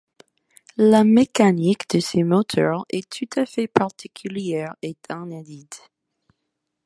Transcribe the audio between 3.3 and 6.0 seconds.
à fait particulière et inédite.